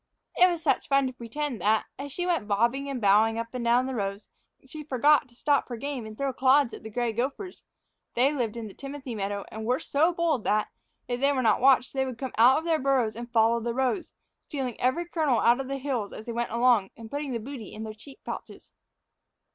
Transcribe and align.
It 0.35 0.49
was 0.49 0.63
such 0.63 0.87
fun 0.87 1.05
to 1.05 1.13
pretend 1.13 1.61
that, 1.61 1.85
as 1.99 2.11
she 2.11 2.25
went 2.25 2.47
bobbing 2.47 2.89
and 2.89 2.99
bowing 2.99 3.37
up 3.37 3.49
and 3.53 3.63
down 3.63 3.85
the 3.85 3.93
rows, 3.93 4.29
she 4.65 4.83
forgot 4.83 5.27
to 5.27 5.35
stop 5.35 5.69
her 5.69 5.75
game 5.75 6.07
and 6.07 6.17
throw 6.17 6.33
clods 6.33 6.73
at 6.73 6.81
the 6.81 6.89
gray 6.89 7.13
gophers. 7.13 7.61
They 8.15 8.33
lived 8.33 8.57
in 8.57 8.67
the 8.67 8.73
timothy 8.73 9.13
meadow, 9.13 9.45
and 9.51 9.63
were 9.63 9.77
so 9.77 10.11
bold 10.11 10.43
that, 10.45 10.69
if 11.07 11.19
they 11.19 11.31
were 11.31 11.43
not 11.43 11.61
watched, 11.61 11.93
they 11.93 12.03
would 12.03 12.17
come 12.17 12.33
out 12.39 12.57
of 12.57 12.63
their 12.65 12.79
burrows 12.79 13.15
and 13.15 13.31
follow 13.31 13.59
the 13.59 13.75
rows, 13.75 14.11
stealing 14.41 14.81
every 14.81 15.05
kernel 15.05 15.39
out 15.39 15.59
of 15.61 15.67
the 15.67 15.77
hills 15.77 16.11
as 16.13 16.25
they 16.25 16.31
went 16.31 16.49
along 16.49 16.89
and 16.97 17.11
putting 17.11 17.31
the 17.31 17.39
booty 17.39 17.71
in 17.71 17.83
their 17.83 17.93
cheek 17.93 18.21
pouches. 18.25 18.71